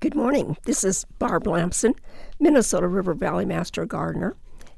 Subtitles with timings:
[0.00, 0.56] Good morning.
[0.64, 1.94] This is Barb Lamson,
[2.38, 4.34] Minnesota River Valley Master Gardener.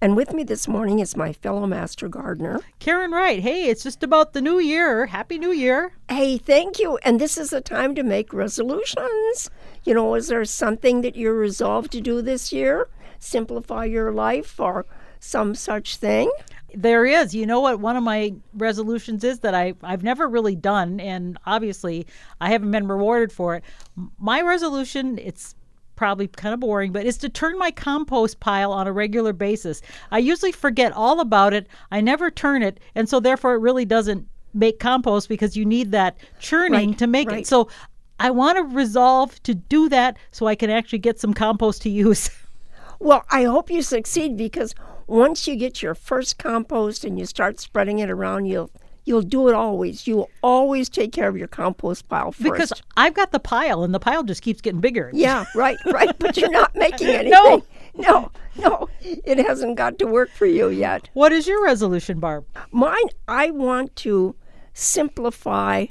[0.00, 2.58] And with me this morning is my fellow Master Gardener.
[2.80, 3.38] Karen Wright.
[3.38, 5.06] Hey, it's just about the new year.
[5.06, 5.92] Happy New Year.
[6.08, 6.96] Hey, thank you.
[7.04, 9.50] And this is a time to make resolutions.
[9.84, 12.88] You know, is there something that you're resolved to do this year?
[13.20, 14.84] Simplify your life or
[15.24, 16.30] some such thing?
[16.74, 17.34] There is.
[17.34, 17.80] You know what?
[17.80, 22.06] One of my resolutions is that I, I've never really done, and obviously
[22.40, 23.64] I haven't been rewarded for it.
[24.18, 25.54] My resolution, it's
[25.96, 29.80] probably kind of boring, but is to turn my compost pile on a regular basis.
[30.10, 31.68] I usually forget all about it.
[31.92, 35.92] I never turn it, and so therefore it really doesn't make compost because you need
[35.92, 37.40] that churning Right, to make right.
[37.40, 37.46] it.
[37.46, 37.68] So
[38.20, 41.88] I want to resolve to do that so I can actually get some compost to
[41.90, 42.30] use.
[43.04, 44.74] Well, I hope you succeed because
[45.06, 48.70] once you get your first compost and you start spreading it around, you'll
[49.04, 50.06] you'll do it always.
[50.06, 52.42] You'll always take care of your compost pile first.
[52.42, 55.10] because I've got the pile and the pile just keeps getting bigger.
[55.12, 56.18] yeah, right, right.
[56.18, 57.30] But you're not making anything.
[57.32, 57.62] No.
[57.94, 58.88] no, no.
[59.02, 61.10] It hasn't got to work for you yet.
[61.12, 62.46] What is your resolution, Barb?
[62.72, 64.34] Mine, I want to
[64.72, 65.86] simplify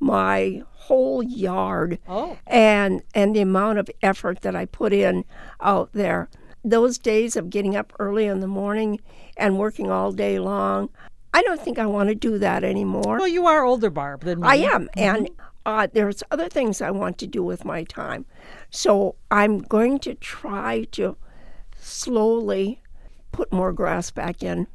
[0.00, 2.38] my whole yard Oh.
[2.46, 5.24] and and the amount of effort that I put in
[5.60, 6.30] out there.
[6.68, 9.00] Those days of getting up early in the morning
[9.36, 10.90] and working all day long,
[11.32, 13.18] I don't think I want to do that anymore.
[13.18, 14.48] Well, you are older, Barb, than me.
[14.48, 15.30] I am, and
[15.64, 18.26] uh, there's other things I want to do with my time.
[18.70, 21.16] So I'm going to try to
[21.78, 22.80] slowly
[23.32, 24.66] put more grass back in.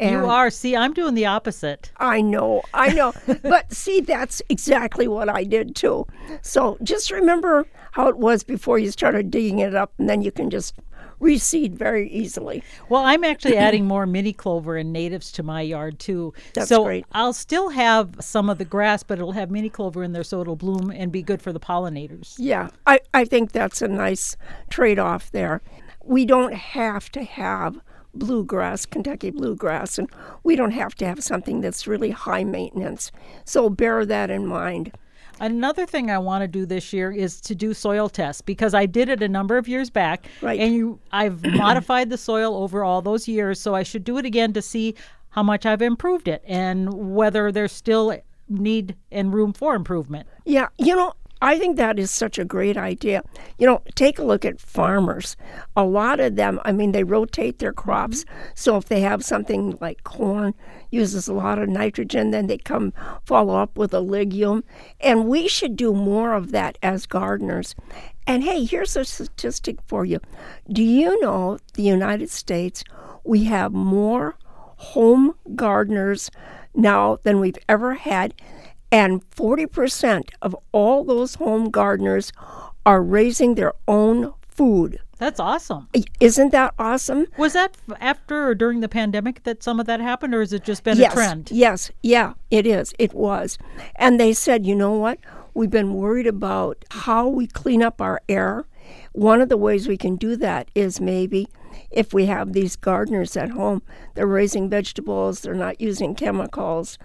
[0.00, 0.48] And You are.
[0.48, 1.90] See, I'm doing the opposite.
[1.98, 3.12] I know, I know.
[3.42, 6.06] but see, that's exactly what I did too.
[6.40, 10.30] So just remember how it was before you started digging it up, and then you
[10.30, 10.74] can just
[11.20, 12.62] reseed very easily.
[12.88, 16.32] Well, I'm actually adding more mini clover and natives to my yard too.
[16.54, 17.06] That's so great.
[17.12, 20.40] I'll still have some of the grass, but it'll have mini clover in there, so
[20.40, 22.34] it'll bloom and be good for the pollinators.
[22.38, 24.36] Yeah, I, I think that's a nice
[24.70, 25.62] trade off there.
[26.04, 27.80] We don't have to have
[28.14, 30.10] bluegrass, Kentucky bluegrass, and
[30.42, 33.12] we don't have to have something that's really high maintenance.
[33.44, 34.92] So bear that in mind.
[35.40, 38.86] Another thing I want to do this year is to do soil tests because I
[38.86, 40.58] did it a number of years back, Right.
[40.60, 43.60] and you, I've modified the soil over all those years.
[43.60, 44.94] So I should do it again to see
[45.30, 48.16] how much I've improved it and whether there's still
[48.48, 50.26] need and room for improvement.
[50.46, 53.22] Yeah, you know, I think that is such a great idea.
[53.58, 55.36] You know, take a look at farmers.
[55.76, 58.24] A lot of them, I mean, they rotate their crops.
[58.54, 60.54] So if they have something like corn
[60.90, 62.92] uses a lot of nitrogen, then they come
[63.24, 64.64] follow up with a legume.
[65.00, 67.74] And we should do more of that as gardeners.
[68.26, 70.20] And hey, here's a statistic for you.
[70.70, 72.84] Do you know the United States
[73.24, 74.36] we have more
[74.76, 76.30] home gardeners
[76.74, 78.34] now than we've ever had?
[78.90, 82.32] And 40% of all those home gardeners
[82.86, 84.98] are raising their own food.
[85.18, 85.88] That's awesome.
[86.20, 87.26] Isn't that awesome?
[87.36, 90.64] Was that after or during the pandemic that some of that happened, or has it
[90.64, 91.50] just been yes, a trend?
[91.50, 92.94] Yes, yeah, it is.
[92.98, 93.58] It was.
[93.96, 95.18] And they said, you know what?
[95.54, 98.64] We've been worried about how we clean up our air.
[99.12, 101.48] One of the ways we can do that is maybe
[101.90, 103.82] if we have these gardeners at home,
[104.14, 106.98] they're raising vegetables, they're not using chemicals,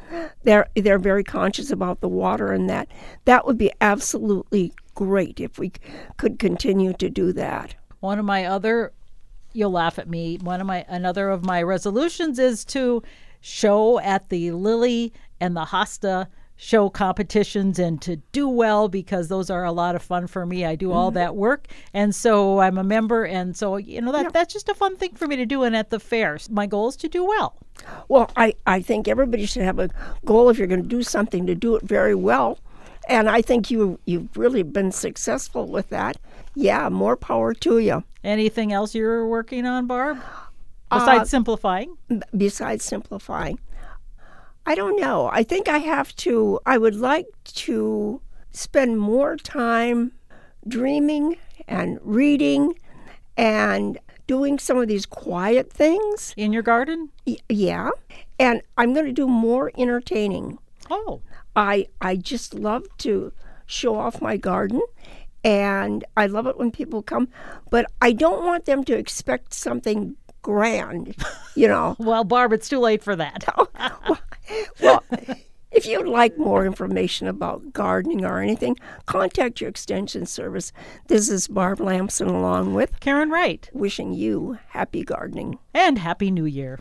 [0.43, 2.87] they're they're very conscious about the water and that.
[3.25, 5.71] That would be absolutely great if we
[6.17, 7.75] could continue to do that.
[7.99, 8.91] One of my other,
[9.53, 10.37] you'll laugh at me.
[10.37, 13.03] One of my another of my resolutions is to
[13.41, 19.49] show at the Lily and the Hosta show competitions and to do well because those
[19.49, 20.65] are a lot of fun for me.
[20.65, 21.15] I do all mm-hmm.
[21.15, 24.73] that work and so I'm a member and so you know that that's just a
[24.73, 26.49] fun thing for me to do and at the fairs.
[26.49, 27.55] My goal is to do well.
[28.07, 29.89] Well, I, I think everybody should have a
[30.25, 32.59] goal if you're going to do something to do it very well.
[33.09, 36.17] And I think you you've really been successful with that.
[36.55, 38.03] Yeah, more power to you.
[38.23, 40.19] Anything else you're working on, Barb?
[40.89, 41.97] Uh, besides simplifying?
[42.37, 43.59] Besides simplifying,
[44.65, 45.29] I don't know.
[45.31, 46.59] I think I have to.
[46.65, 50.13] I would like to spend more time
[50.67, 51.37] dreaming
[51.67, 52.75] and reading
[53.35, 53.97] and
[54.27, 56.33] doing some of these quiet things.
[56.37, 57.09] In your garden?
[57.27, 57.89] Y- yeah,
[58.39, 60.59] and I'm going to do more entertaining.
[60.89, 61.21] Oh.
[61.55, 63.31] I I just love to
[63.65, 64.81] show off my garden
[65.43, 67.27] and I love it when people come,
[67.69, 71.15] but I don't want them to expect something grand,
[71.55, 71.95] you know.
[71.99, 73.43] Well, Barb, it's too late for that.
[74.05, 74.17] Oh,
[74.81, 75.03] well,
[75.71, 80.71] if you'd like more information about gardening or anything, contact your extension service.
[81.07, 83.69] This is Barb Lamson along with Karen Wright.
[83.73, 85.57] wishing you happy gardening.
[85.73, 86.79] And Happy New Year.